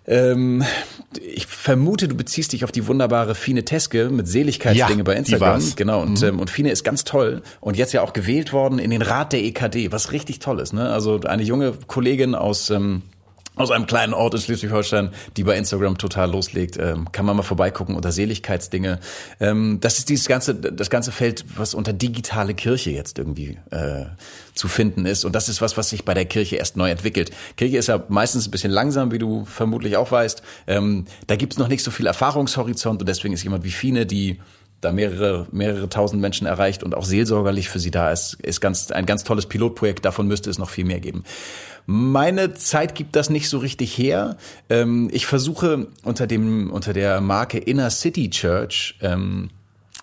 ähm, 0.06 0.64
ich 1.22 1.48
vermute, 1.48 2.08
du 2.08 2.16
beziehst 2.16 2.54
dich 2.54 2.64
auf 2.64 2.72
die 2.72 2.88
wunderbare 2.88 3.36
Fine 3.36 3.66
Teske 3.66 4.10
mit 4.10 4.28
Seligkeitsdinge 4.28 4.98
Ja, 5.00 5.04
bei 5.04 5.16
Instagram. 5.16 5.62
Genau, 5.76 6.02
und, 6.02 6.22
ähm, 6.24 6.40
und 6.40 6.50
Fine 6.50 6.72
ist 6.72 6.84
ganz 6.84 7.04
toll 7.04 7.42
und 7.62 7.78
jetzt 7.78 7.94
ja 7.94 8.02
auch 8.02 8.14
gewählt 8.14 8.54
worden 8.54 8.80
in 8.80 8.92
den 8.92 9.02
Rat 9.02 9.34
der 9.34 9.44
EKD, 9.44 9.92
was 9.92 10.12
richtig 10.12 10.40
toll 10.40 10.60
ist. 10.60 10.74
Ne? 10.74 10.90
Also 10.90 11.22
eine 11.22 11.44
junge 11.44 11.74
Kollegin 11.88 12.36
aus... 12.36 12.70
Ähm, 12.70 13.04
aus 13.56 13.70
einem 13.72 13.86
kleinen 13.86 14.14
Ort 14.14 14.34
in 14.34 14.42
Schleswig-Holstein, 14.42 15.12
die 15.38 15.44
bei 15.44 15.56
Instagram 15.56 15.98
total 15.98 16.32
loslegt, 16.32 16.78
ähm, 16.78 17.12
kann 17.12 17.26
man 17.26 17.38
mal 17.38 17.44
vorbeigucken 17.44 17.96
unter 17.96 18.12
Seligkeitsdinge. 18.12 19.00
Ähm, 19.40 19.80
das 19.80 20.00
ist 20.00 20.10
dieses 20.10 20.28
ganze, 20.28 20.56
das 20.56 20.90
ganze 20.90 21.12
Feld, 21.12 21.46
was 21.56 21.74
unter 21.76 21.94
digitale 21.94 22.56
Kirche 22.56 22.90
jetzt 22.92 23.20
irgendwie 23.20 23.60
äh, 23.70 24.06
zu 24.56 24.68
finden 24.68 25.06
ist. 25.06 25.24
Und 25.24 25.34
das 25.34 25.50
ist 25.50 25.62
was, 25.62 25.78
was 25.78 25.90
sich 25.90 26.04
bei 26.04 26.14
der 26.14 26.26
Kirche 26.26 26.56
erst 26.56 26.78
neu 26.78 26.90
entwickelt. 26.90 27.32
Kirche 27.56 27.78
ist 27.78 27.88
ja 27.88 28.04
meistens 28.08 28.48
ein 28.48 28.52
bisschen 28.52 28.72
langsam, 28.72 29.12
wie 29.12 29.20
du 29.20 29.46
vermutlich 29.46 29.98
auch 29.98 30.12
weißt. 30.12 30.42
Ähm, 30.68 31.06
da 31.28 31.36
gibt's 31.36 31.58
noch 31.58 31.68
nicht 31.68 31.84
so 31.84 31.92
viel 31.92 32.08
Erfahrungshorizont 32.08 33.02
und 33.02 33.08
deswegen 33.08 33.34
ist 33.34 33.44
jemand 33.44 33.64
wie 33.64 33.72
Fine, 33.72 34.06
die 34.06 34.40
da 34.84 34.92
mehrere, 34.92 35.48
mehrere 35.52 35.90
tausend 35.90 36.22
Menschen 36.22 36.48
erreicht 36.48 36.84
und 36.84 36.96
auch 36.96 37.06
seelsorgerlich 37.06 37.70
für 37.70 37.80
sie 37.80 37.92
da 37.92 38.12
ist, 38.12 38.36
ist 38.42 38.62
ganz, 38.62 38.92
ein 38.92 39.06
ganz 39.06 39.24
tolles 39.24 39.46
Pilotprojekt. 39.46 40.06
Davon 40.06 40.28
müsste 40.28 40.50
es 40.50 40.58
noch 40.58 40.70
viel 40.70 40.86
mehr 40.86 41.00
geben. 41.00 41.24
Meine 41.86 42.54
Zeit 42.54 42.96
gibt 42.96 43.16
das 43.16 43.30
nicht 43.30 43.50
so 43.50 43.58
richtig 43.58 43.98
her. 43.98 44.38
Ähm, 44.70 45.10
ich 45.12 45.26
versuche 45.26 45.88
unter 46.04 46.28
dem, 46.28 46.72
unter 46.72 46.94
der 46.94 47.20
Marke 47.20 47.58
Inner 47.58 47.90
City 47.90 48.30
Church, 48.30 48.98
ähm, 49.02 49.50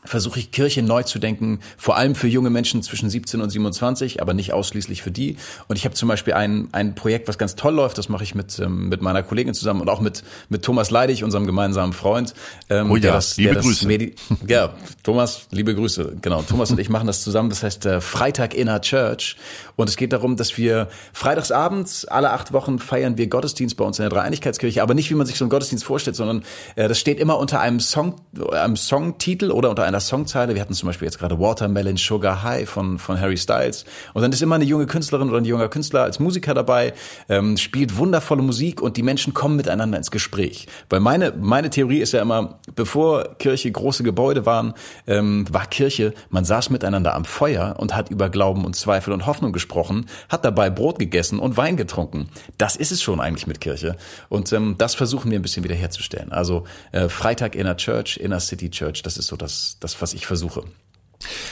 versuche 0.04 0.38
ich 0.38 0.50
Kirche 0.50 0.83
neu 0.83 1.02
zu 1.02 1.19
denken, 1.19 1.61
vor 1.76 1.97
allem 1.97 2.14
für 2.14 2.28
junge 2.28 2.50
Menschen 2.50 2.83
zwischen 2.83 3.11
17 3.11 3.40
und 3.40 3.50
27, 3.50 4.23
aber 4.23 4.35
nicht 4.35 4.52
ausschließlich 4.52 5.02
für 5.02 5.11
die. 5.11 5.37
Und 5.69 5.76
ich 5.76 5.85
habe 5.85 5.95
zum 5.95 6.09
Beispiel 6.09 6.35
ein, 6.35 6.69
ein 6.73 6.95
Projekt, 6.95 7.28
was 7.28 7.38
ganz 7.38 7.54
toll 7.54 7.75
läuft, 7.75 7.99
das 7.99 8.09
mache 8.09 8.25
ich 8.25 8.35
mit, 8.35 8.59
ähm, 8.59 8.88
mit 8.88 9.02
meiner 9.02 9.23
Kollegin 9.23 9.54
zusammen 9.54 9.80
und 9.80 9.90
auch 9.90 10.00
mit, 10.00 10.23
mit 10.49 10.62
Thomas 10.62 10.90
Leidig, 10.90 11.23
unserem 11.23 11.47
gemeinsamen 11.47 11.92
Freund. 11.92 12.35
Ähm, 12.69 12.90
Oh 12.90 12.97
ja, 12.97 13.02
der 13.02 13.12
das, 13.12 13.37
liebe 13.37 13.49
der 13.49 13.54
das 13.57 13.64
Grüße. 13.64 13.87
Medi 13.87 14.14
ja, 14.47 14.75
Thomas, 15.02 15.47
liebe 15.50 15.75
Grüße. 15.75 16.16
Genau, 16.23 16.42
Thomas 16.42 16.71
und 16.71 16.80
ich 16.80 16.88
machen 16.88 17.07
das 17.07 17.23
zusammen, 17.23 17.50
das 17.50 17.62
heißt 17.62 17.87
äh, 17.87 18.00
Freitag 18.00 18.54
Inner 18.54 18.80
Church. 18.80 19.37
Und 19.76 19.88
es 19.88 19.97
geht 19.97 20.12
darum, 20.12 20.37
dass 20.37 20.57
wir 20.57 20.88
freitagsabends, 21.12 22.07
alle 22.07 22.30
acht 22.30 22.52
Wochen 22.52 22.78
feiern 22.78 23.16
wir 23.16 23.26
Gottesdienst 23.28 23.76
bei 23.76 23.85
uns 23.85 23.99
in 23.99 24.02
der 24.02 24.11
Dreieinigkeitskirche, 24.11 24.83
aber 24.83 24.95
nicht, 24.95 25.11
wie 25.11 25.14
man 25.14 25.26
sich 25.26 25.37
so 25.37 25.45
einen 25.45 25.50
Gottesdienst 25.50 25.85
vorstellt, 25.85 26.16
sondern 26.16 26.42
äh, 26.76 26.88
das 26.88 26.99
steht 26.99 27.21
immer 27.21 27.38
unter 27.38 27.61
einem 27.61 27.80
Song, 27.80 28.16
einem 28.50 28.76
Songtitel 28.76 29.50
oder 29.50 29.71
unter 29.71 29.85
einem 29.85 29.89
einer 29.90 30.00
Songzeile. 30.00 30.54
Wir 30.54 30.62
hatten 30.62 30.75
zum 30.75 30.87
Beispiel 30.87 31.06
jetzt 31.06 31.18
gerade 31.18 31.38
Watermelon 31.38 31.97
Sugar 31.97 32.42
High 32.42 32.68
von, 32.68 32.99
von 32.99 33.20
Harry 33.20 33.37
Styles. 33.37 33.85
Und 34.14 34.23
dann 34.23 34.32
ist 34.32 34.40
immer 34.40 34.54
eine 34.54 34.64
junge 34.64 34.87
Künstlerin 34.87 35.28
oder 35.28 35.38
ein 35.38 35.44
junger 35.44 35.68
Künstler 35.68 36.02
als 36.02 36.18
Musiker 36.18 36.54
dabei, 36.54 36.94
ähm, 37.28 37.56
spielt 37.56 37.97
wundervolle 37.97 38.42
Musik 38.42 38.80
und 38.80 38.97
die 38.97 39.02
Menschen 39.02 39.35
kommen 39.35 39.56
miteinander 39.56 39.99
ins 39.99 40.11
Gespräch. 40.11 40.66
Weil 40.88 41.00
meine, 41.00 41.32
meine 41.38 41.70
Theorie 41.70 41.99
ist 41.99 42.12
ja 42.12 42.23
immer, 42.23 42.61
bevor 42.75 43.37
Kirche 43.38 43.70
große 43.70 44.02
Gebäude 44.02 44.47
waren, 44.47 44.75
ähm, 45.06 45.44
war 45.50 45.66
Kirche, 45.66 46.14
man 46.30 46.44
saß 46.44 46.70
miteinander 46.70 47.14
am 47.14 47.25
Feuer 47.25 47.75
und 47.78 47.94
hat 47.94 48.11
über 48.11 48.30
Glauben 48.30 48.64
und 48.64 48.76
Zweifel 48.76 49.12
und 49.12 49.26
Hoffnung 49.26 49.52
gesprochen, 49.52 50.06
hat 50.28 50.44
dabei 50.44 50.70
Brot 50.70 50.99
gegessen 50.99 51.38
und 51.38 51.56
Wein 51.56 51.76
getrunken. 51.76 52.28
Das 52.59 52.76
ist 52.76 52.92
es 52.92 53.02
schon 53.02 53.20
eigentlich 53.20 53.47
mit 53.47 53.61
Kirche. 53.61 53.97
Und 54.28 54.52
ähm, 54.52 54.76
das 54.78 54.94
versuchen 54.94 55.30
wir 55.30 55.38
ein 55.38 55.42
bisschen 55.42 55.64
wiederherzustellen. 55.64 56.32
Also 56.32 56.64
äh, 56.92 57.09
Freitag 57.09 57.54
Inner 57.54 57.76
Church, 57.76 58.16
Inner 58.16 58.40
City 58.40 58.70
Church, 58.70 59.02
das 59.02 59.18
ist 59.18 59.26
so 59.26 59.37
das, 59.37 59.78
das 59.80 60.00
was 60.00 60.14
ich 60.14 60.26
versuche. 60.26 60.64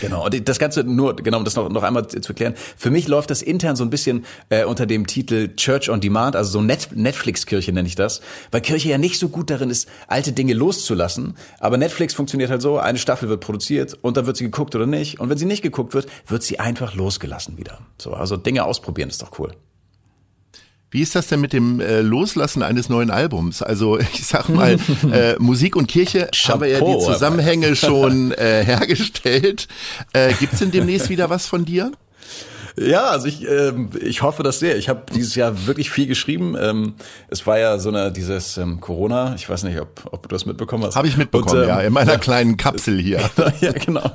Genau, 0.00 0.24
und 0.24 0.48
das 0.48 0.58
Ganze 0.58 0.82
nur, 0.82 1.16
genau, 1.16 1.38
um 1.38 1.44
das 1.44 1.54
noch, 1.54 1.68
noch 1.68 1.82
einmal 1.82 2.06
zu 2.06 2.16
erklären, 2.16 2.54
für 2.76 2.90
mich 2.90 3.06
läuft 3.06 3.30
das 3.30 3.42
intern 3.42 3.76
so 3.76 3.84
ein 3.84 3.90
bisschen 3.90 4.24
äh, 4.48 4.64
unter 4.64 4.86
dem 4.86 5.06
Titel 5.06 5.54
Church 5.56 5.90
on 5.90 6.00
Demand, 6.00 6.36
also 6.36 6.50
so 6.52 6.62
Net 6.62 6.88
Netflix-Kirche 6.94 7.72
nenne 7.72 7.86
ich 7.86 7.94
das, 7.94 8.22
weil 8.50 8.62
Kirche 8.62 8.88
ja 8.88 8.98
nicht 8.98 9.18
so 9.18 9.28
gut 9.28 9.50
darin 9.50 9.68
ist, 9.68 9.88
alte 10.06 10.32
Dinge 10.32 10.54
loszulassen, 10.54 11.34
aber 11.58 11.76
Netflix 11.76 12.14
funktioniert 12.14 12.50
halt 12.50 12.62
so, 12.62 12.78
eine 12.78 12.98
Staffel 12.98 13.28
wird 13.28 13.40
produziert 13.40 13.98
und 14.00 14.16
dann 14.16 14.24
wird 14.24 14.38
sie 14.38 14.44
geguckt 14.44 14.74
oder 14.74 14.86
nicht 14.86 15.20
und 15.20 15.28
wenn 15.28 15.38
sie 15.38 15.46
nicht 15.46 15.62
geguckt 15.62 15.92
wird, 15.92 16.08
wird 16.26 16.42
sie 16.42 16.58
einfach 16.58 16.94
losgelassen 16.94 17.58
wieder. 17.58 17.78
So, 17.98 18.14
also 18.14 18.38
Dinge 18.38 18.64
ausprobieren 18.64 19.10
ist 19.10 19.20
doch 19.20 19.38
cool. 19.38 19.52
Wie 20.90 21.02
ist 21.02 21.14
das 21.14 21.26
denn 21.26 21.40
mit 21.40 21.52
dem 21.52 21.80
äh, 21.80 22.00
Loslassen 22.00 22.62
eines 22.62 22.88
neuen 22.88 23.10
Albums? 23.10 23.62
Also 23.62 23.98
ich 24.14 24.26
sag 24.26 24.48
mal, 24.48 24.78
äh, 25.12 25.34
Musik 25.38 25.76
und 25.76 25.86
Kirche 25.86 26.30
haben 26.46 26.64
ja 26.64 26.80
die 26.80 26.98
Zusammenhänge 26.98 27.76
schon 27.76 28.32
äh, 28.32 28.64
hergestellt. 28.64 29.68
Äh, 30.12 30.32
gibt's 30.34 30.60
denn 30.60 30.70
demnächst 30.70 31.10
wieder 31.10 31.28
was 31.30 31.46
von 31.46 31.64
dir? 31.64 31.92
Ja, 32.80 33.10
also 33.10 33.26
ich, 33.26 33.46
ähm, 33.48 33.90
ich 34.00 34.22
hoffe 34.22 34.42
das 34.42 34.60
sehr. 34.60 34.76
Ich 34.76 34.88
habe 34.88 35.02
dieses 35.12 35.34
Jahr 35.34 35.66
wirklich 35.66 35.90
viel 35.90 36.06
geschrieben. 36.06 36.56
Ähm, 36.58 36.94
es 37.28 37.46
war 37.46 37.58
ja 37.58 37.78
so 37.78 37.88
eine 37.88 38.12
dieses 38.12 38.56
ähm, 38.56 38.80
Corona. 38.80 39.34
Ich 39.34 39.48
weiß 39.48 39.64
nicht, 39.64 39.80
ob, 39.80 40.08
ob 40.12 40.22
du 40.22 40.28
das 40.28 40.46
mitbekommen 40.46 40.84
hast. 40.84 40.96
Habe 40.96 41.08
ich 41.08 41.16
mitbekommen, 41.16 41.56
und, 41.56 41.62
ähm, 41.62 41.68
ja, 41.68 41.80
in 41.80 41.92
meiner 41.92 42.18
kleinen 42.18 42.56
Kapsel 42.56 43.00
hier. 43.00 43.18
ja, 43.60 43.72
genau. 43.72 44.12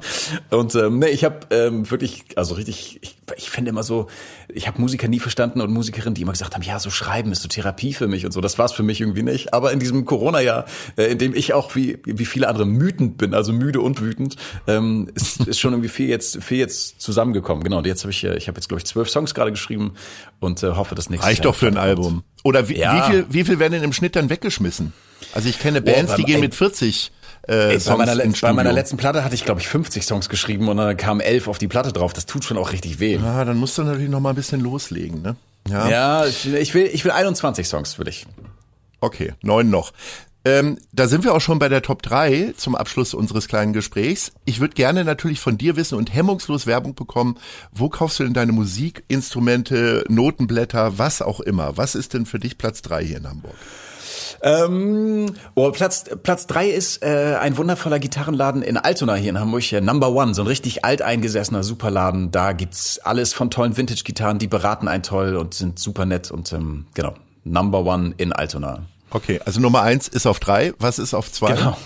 Und 0.49 0.75
ähm, 0.75 0.99
nee, 0.99 1.07
ich 1.07 1.23
habe 1.23 1.39
ähm, 1.49 1.89
wirklich, 1.89 2.25
also 2.35 2.55
richtig, 2.55 2.99
ich, 3.01 3.17
ich 3.35 3.49
finde 3.49 3.69
immer 3.69 3.83
so, 3.83 4.07
ich 4.53 4.67
habe 4.67 4.79
Musiker 4.79 5.07
nie 5.07 5.19
verstanden 5.19 5.61
und 5.61 5.71
Musikerinnen, 5.71 6.15
die 6.15 6.21
immer 6.21 6.31
gesagt 6.31 6.55
haben, 6.55 6.63
ja, 6.63 6.79
so 6.79 6.89
schreiben 6.89 7.31
ist 7.31 7.41
so 7.41 7.47
Therapie 7.47 7.93
für 7.93 8.07
mich 8.07 8.25
und 8.25 8.31
so. 8.31 8.41
Das 8.41 8.57
war 8.57 8.65
es 8.65 8.71
für 8.71 8.83
mich 8.83 9.01
irgendwie 9.01 9.23
nicht. 9.23 9.53
Aber 9.53 9.71
in 9.71 9.79
diesem 9.79 10.05
Corona-Jahr, 10.05 10.65
äh, 10.97 11.05
in 11.05 11.17
dem 11.17 11.35
ich 11.35 11.53
auch 11.53 11.75
wie, 11.75 11.99
wie 12.05 12.25
viele 12.25 12.47
andere 12.47 12.67
wütend 12.67 13.17
bin, 13.17 13.33
also 13.33 13.53
müde 13.53 13.81
und 13.81 14.01
wütend, 14.01 14.35
ähm, 14.67 15.09
ist, 15.15 15.41
ist 15.41 15.59
schon 15.59 15.73
irgendwie 15.73 15.89
viel 15.89 16.09
jetzt, 16.09 16.43
viel 16.43 16.57
jetzt 16.57 17.01
zusammengekommen. 17.01 17.63
Genau. 17.63 17.79
Und 17.79 17.87
jetzt 17.87 18.03
habe 18.03 18.11
ich, 18.11 18.23
ich 18.23 18.47
habe 18.47 18.57
jetzt 18.57 18.67
glaube 18.67 18.79
ich 18.79 18.85
zwölf 18.85 19.09
Songs 19.09 19.33
gerade 19.33 19.51
geschrieben 19.51 19.93
und 20.39 20.63
äh, 20.63 20.71
hoffe, 20.71 20.95
dass 20.95 21.09
nächstes 21.09 21.29
Reicht 21.29 21.43
Jahr 21.43 21.53
doch 21.53 21.57
für 21.57 21.67
ein 21.67 21.77
Album. 21.77 22.23
Oder 22.43 22.69
wie, 22.69 22.77
ja. 22.77 22.95
wie 22.95 23.11
viel, 23.11 23.25
wie 23.29 23.43
viel 23.43 23.59
werden 23.59 23.73
denn 23.73 23.83
im 23.83 23.93
Schnitt 23.93 24.15
dann 24.15 24.29
weggeschmissen? 24.29 24.93
Also 25.33 25.49
ich 25.49 25.59
kenne 25.59 25.81
Bands, 25.81 26.13
oh, 26.13 26.15
die 26.17 26.23
gehen 26.23 26.41
mit 26.41 26.53
40 26.53 27.11
äh, 27.47 27.79
Songs 27.79 27.85
bei, 27.85 28.05
meiner, 28.05 28.33
bei 28.41 28.53
meiner 28.53 28.71
letzten 28.71 28.97
Platte 28.97 29.23
hatte 29.23 29.35
ich, 29.35 29.43
glaube 29.43 29.59
ich, 29.59 29.67
50 29.67 30.05
Songs 30.05 30.29
geschrieben 30.29 30.69
und 30.69 30.77
dann 30.77 30.95
kamen 30.95 31.19
elf 31.19 31.47
auf 31.47 31.57
die 31.57 31.67
Platte 31.67 31.91
drauf. 31.91 32.13
Das 32.13 32.25
tut 32.25 32.45
schon 32.45 32.57
auch 32.57 32.71
richtig 32.71 32.99
weh. 32.99 33.15
Ja, 33.15 33.43
dann 33.43 33.57
musst 33.57 33.77
du 33.77 33.83
natürlich 33.83 34.09
noch 34.09 34.19
mal 34.19 34.29
ein 34.29 34.35
bisschen 34.35 34.61
loslegen, 34.61 35.21
ne? 35.21 35.35
Ja, 35.69 35.87
ja 35.89 36.25
ich, 36.25 36.73
will, 36.73 36.89
ich 36.91 37.03
will 37.03 37.11
21 37.11 37.67
Songs, 37.67 37.99
will 37.99 38.07
ich. 38.07 38.25
Okay, 39.01 39.33
neun 39.41 39.69
noch. 39.69 39.91
Ähm, 40.45 40.77
da 40.91 41.07
sind 41.07 41.23
wir 41.23 41.33
auch 41.33 41.41
schon 41.41 41.57
bei 41.59 41.69
der 41.69 41.81
Top 41.81 42.01
3 42.01 42.53
zum 42.57 42.75
Abschluss 42.75 43.13
unseres 43.13 43.47
kleinen 43.47 43.71
Gesprächs. 43.71 44.33
Ich 44.43 44.59
würde 44.59 44.73
gerne 44.73 45.05
natürlich 45.05 45.39
von 45.39 45.57
dir 45.57 45.77
wissen 45.77 45.97
und 45.97 46.13
hemmungslos 46.13 46.67
Werbung 46.67 46.95
bekommen. 46.95 47.37
Wo 47.71 47.87
kaufst 47.87 48.19
du 48.19 48.23
denn 48.25 48.33
deine 48.33 48.51
Musikinstrumente, 48.51 50.03
Notenblätter, 50.09 50.97
was 50.97 51.21
auch 51.21 51.39
immer? 51.39 51.77
Was 51.77 51.95
ist 51.95 52.13
denn 52.13 52.25
für 52.25 52.39
dich 52.39 52.57
Platz 52.57 52.81
3 52.81 53.05
hier 53.05 53.17
in 53.17 53.29
Hamburg? 53.29 53.55
Ähm, 54.41 55.33
oh, 55.55 55.71
Platz 55.71 56.05
Platz 56.23 56.47
drei 56.47 56.69
ist 56.69 57.03
äh, 57.03 57.37
ein 57.39 57.57
wundervoller 57.57 57.99
Gitarrenladen 57.99 58.61
in 58.61 58.77
Altona 58.77 59.15
hier 59.15 59.29
in 59.29 59.39
Hamburg, 59.39 59.71
äh, 59.71 59.81
Number 59.81 60.11
One, 60.11 60.33
so 60.33 60.41
ein 60.41 60.47
richtig 60.47 60.83
alteingesessener 60.85 61.63
Superladen. 61.63 62.31
Da 62.31 62.53
gibt's 62.53 62.99
alles 62.99 63.33
von 63.33 63.49
tollen 63.49 63.77
Vintage-Gitarren, 63.77 64.39
die 64.39 64.47
beraten 64.47 64.87
einen 64.87 65.03
toll 65.03 65.35
und 65.35 65.53
sind 65.53 65.79
super 65.79 66.05
nett 66.05 66.31
und 66.31 66.51
ähm, 66.53 66.85
genau, 66.93 67.13
Number 67.43 67.85
One 67.85 68.13
in 68.17 68.33
Altona. 68.33 68.83
Okay, 69.09 69.39
also 69.45 69.59
Nummer 69.59 69.81
eins 69.83 70.07
ist 70.07 70.25
auf 70.25 70.39
drei. 70.39 70.73
Was 70.79 70.99
ist 70.99 71.13
auf 71.13 71.31
zwei? 71.31 71.53
Genau. 71.53 71.77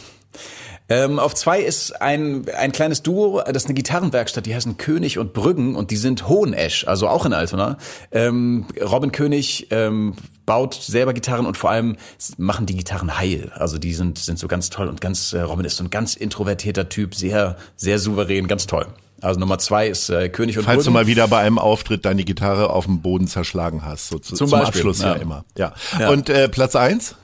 Ähm, 0.89 1.19
auf 1.19 1.35
zwei 1.35 1.59
ist 1.59 2.01
ein, 2.01 2.45
ein 2.57 2.71
kleines 2.71 3.03
Duo, 3.03 3.41
das 3.45 3.63
ist 3.63 3.65
eine 3.65 3.73
Gitarrenwerkstatt, 3.73 4.45
die 4.45 4.55
heißen 4.55 4.77
König 4.77 5.17
und 5.17 5.33
Brüggen 5.33 5.75
und 5.75 5.91
die 5.91 5.97
sind 5.97 6.29
Hohenesch, 6.29 6.87
also 6.87 7.09
auch 7.09 7.25
in 7.25 7.33
Altona. 7.33 7.77
Ähm, 8.11 8.65
Robin 8.81 9.11
König 9.11 9.67
ähm, 9.71 10.15
baut 10.47 10.73
selber 10.73 11.13
Gitarren 11.13 11.45
und 11.45 11.57
vor 11.57 11.69
allem 11.69 11.97
machen 12.37 12.65
die 12.65 12.75
Gitarren 12.75 13.19
heil. 13.19 13.51
Also 13.53 13.77
die 13.77 13.93
sind, 13.93 14.17
sind 14.17 14.39
so 14.39 14.47
ganz 14.47 14.71
toll 14.71 14.87
und 14.87 14.99
ganz, 14.99 15.33
äh, 15.33 15.41
Robin 15.41 15.65
ist 15.65 15.77
so 15.77 15.83
ein 15.83 15.91
ganz 15.91 16.15
introvertierter 16.15 16.89
Typ, 16.89 17.13
sehr, 17.13 17.57
sehr 17.75 17.99
souverän, 17.99 18.47
ganz 18.47 18.65
toll. 18.65 18.87
Also 19.21 19.39
Nummer 19.39 19.59
zwei 19.59 19.87
ist 19.87 20.09
äh, 20.09 20.29
König 20.29 20.57
und 20.57 20.63
Falls 20.63 20.77
Brüggen. 20.77 20.93
du 20.93 20.99
mal 20.99 21.07
wieder 21.07 21.27
bei 21.27 21.39
einem 21.39 21.59
Auftritt 21.59 22.05
deine 22.05 22.23
Gitarre 22.23 22.69
auf 22.69 22.85
dem 22.85 23.01
Boden 23.01 23.27
zerschlagen 23.27 23.83
hast, 23.83 24.09
so 24.09 24.19
zu, 24.19 24.35
zum, 24.35 24.47
zum 24.47 24.61
Abschluss 24.61 25.01
ja. 25.01 25.15
ja 25.15 25.21
immer. 25.21 25.43
Ja. 25.57 25.73
ja. 25.99 26.09
Und 26.09 26.29
äh, 26.29 26.49
Platz 26.49 26.75
eins? 26.75 27.15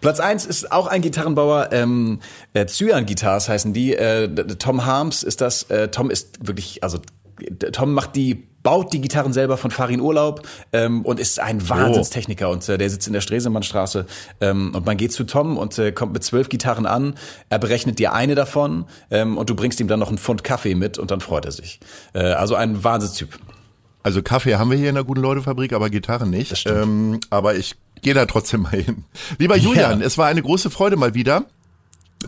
Platz 0.00 0.20
eins 0.20 0.44
ist 0.44 0.70
auch 0.70 0.86
ein 0.86 1.02
Gitarrenbauer, 1.02 1.70
ähm, 1.72 2.20
äh, 2.52 2.66
Cyan 2.66 3.06
Guitars 3.06 3.48
heißen 3.48 3.72
die. 3.72 3.94
Äh, 3.94 4.28
Tom 4.58 4.84
Harms 4.84 5.22
ist 5.22 5.40
das. 5.40 5.64
Äh, 5.64 5.88
Tom 5.88 6.10
ist 6.10 6.46
wirklich, 6.46 6.84
also 6.84 7.00
Tom 7.72 7.94
macht 7.94 8.16
die 8.16 8.49
baut 8.62 8.92
die 8.92 9.00
Gitarren 9.00 9.32
selber 9.32 9.56
von 9.56 9.70
Farin 9.70 10.00
Urlaub 10.00 10.46
ähm, 10.72 11.02
und 11.04 11.20
ist 11.20 11.40
ein 11.40 11.68
Wahnsinnstechniker 11.68 12.48
und 12.48 12.68
äh, 12.68 12.78
der 12.78 12.90
sitzt 12.90 13.06
in 13.06 13.12
der 13.12 13.20
Stresemannstraße 13.20 14.06
ähm, 14.40 14.74
und 14.74 14.86
man 14.86 14.96
geht 14.96 15.12
zu 15.12 15.24
Tom 15.24 15.56
und 15.56 15.78
äh, 15.78 15.92
kommt 15.92 16.12
mit 16.12 16.24
zwölf 16.24 16.48
Gitarren 16.48 16.86
an, 16.86 17.14
er 17.48 17.58
berechnet 17.58 17.98
dir 17.98 18.12
eine 18.12 18.34
davon 18.34 18.86
ähm, 19.10 19.38
und 19.38 19.50
du 19.50 19.54
bringst 19.54 19.80
ihm 19.80 19.88
dann 19.88 20.00
noch 20.00 20.08
einen 20.08 20.18
Pfund 20.18 20.44
Kaffee 20.44 20.74
mit 20.74 20.98
und 20.98 21.10
dann 21.10 21.20
freut 21.20 21.44
er 21.44 21.52
sich. 21.52 21.80
Äh, 22.12 22.20
also 22.20 22.54
ein 22.54 22.84
Wahnsinnstyp. 22.84 23.38
Also 24.02 24.22
Kaffee 24.22 24.56
haben 24.56 24.70
wir 24.70 24.78
hier 24.78 24.88
in 24.88 24.94
der 24.94 25.04
guten 25.04 25.20
Leute-Fabrik, 25.20 25.74
aber 25.74 25.90
Gitarren 25.90 26.30
nicht. 26.30 26.66
Ähm, 26.66 27.20
aber 27.28 27.54
ich 27.56 27.76
Geh 28.02 28.12
da 28.12 28.26
trotzdem 28.26 28.62
mal 28.62 28.70
hin. 28.70 29.04
Lieber 29.38 29.56
Julian, 29.56 30.00
ja. 30.00 30.06
es 30.06 30.16
war 30.16 30.26
eine 30.26 30.42
große 30.42 30.70
Freude 30.70 30.96
mal 30.96 31.14
wieder. 31.14 31.44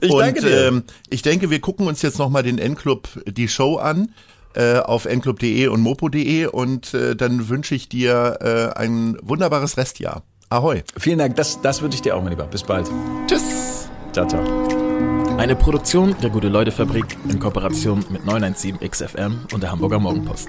Ich 0.00 0.10
und, 0.10 0.20
danke 0.20 0.40
dir. 0.40 0.68
Ähm, 0.68 0.84
ich 1.08 1.22
denke, 1.22 1.50
wir 1.50 1.60
gucken 1.60 1.86
uns 1.86 2.02
jetzt 2.02 2.18
nochmal 2.18 2.42
den 2.42 2.58
N-Club, 2.58 3.08
die 3.26 3.48
Show 3.48 3.76
an 3.76 4.12
äh, 4.54 4.78
auf 4.78 5.06
nclub.de 5.06 5.68
und 5.68 5.80
mopo.de 5.80 6.46
und 6.46 6.94
äh, 6.94 7.16
dann 7.16 7.48
wünsche 7.48 7.74
ich 7.74 7.88
dir 7.88 8.38
äh, 8.40 8.78
ein 8.78 9.16
wunderbares 9.22 9.76
Restjahr. 9.76 10.22
Ahoi. 10.50 10.82
Vielen 10.98 11.18
Dank, 11.18 11.36
das, 11.36 11.60
das 11.62 11.80
wünsche 11.80 11.96
ich 11.96 12.02
dir 12.02 12.16
auch, 12.16 12.22
mein 12.22 12.30
Lieber. 12.30 12.44
Bis 12.44 12.62
bald. 12.62 12.90
Tschüss. 13.26 13.88
Ciao, 14.12 14.26
ciao. 14.26 14.42
Eine 15.38 15.56
Produktion 15.56 16.14
der 16.22 16.30
Gute-Leute-Fabrik 16.30 17.16
in 17.28 17.38
Kooperation 17.38 18.04
mit 18.10 18.26
917 18.26 18.78
XFM 18.88 19.46
und 19.52 19.62
der 19.62 19.72
Hamburger 19.72 19.98
Morgenpost. 19.98 20.48